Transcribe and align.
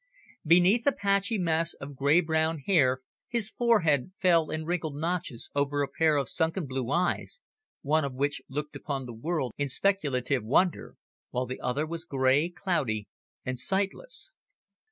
Beneath 0.43 0.87
a 0.87 0.91
patchy 0.91 1.37
mass 1.37 1.75
of 1.75 1.95
grey 1.95 2.21
brown 2.21 2.57
hair 2.57 3.01
his 3.27 3.51
forehead 3.51 4.11
fell 4.19 4.49
in 4.49 4.65
wrinkled 4.65 4.95
notches 4.95 5.51
over 5.53 5.83
a 5.83 5.87
pair 5.87 6.17
of 6.17 6.27
sunken 6.27 6.65
blue 6.65 6.89
eyes, 6.89 7.39
one 7.83 8.03
of 8.03 8.15
which 8.15 8.41
looked 8.49 8.75
upon 8.75 9.05
the 9.05 9.13
world 9.13 9.53
in 9.59 9.69
speculative 9.69 10.43
wonder, 10.43 10.95
while 11.29 11.45
the 11.45 11.61
other 11.61 11.85
was 11.85 12.03
grey, 12.03 12.49
cloudy, 12.49 13.07
and 13.45 13.59
sightless. 13.59 14.33